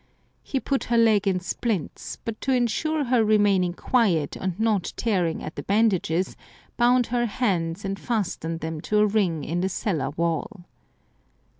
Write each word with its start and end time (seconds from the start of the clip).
He 0.41 0.59
put 0.59 0.85
her 0.85 0.97
leg 0.97 1.27
in 1.27 1.39
splints, 1.39 2.17
but 2.25 2.41
to 2.41 2.51
ensure 2.51 3.03
her 3.03 3.23
remaining 3.23 3.73
quiet 3.75 4.35
and 4.35 4.59
not 4.59 4.93
tearing 4.97 5.43
at 5.43 5.55
the 5.55 5.61
bandages, 5.61 6.35
bound 6.75 7.05
her 7.13 7.27
hands 7.27 7.85
and 7.85 7.99
fastened 7.99 8.61
them 8.61 8.81
to 8.81 8.97
a 8.97 9.05
ring 9.05 9.43
in 9.43 9.61
the 9.61 9.69
cellar 9.69 10.09
wall. 10.09 10.65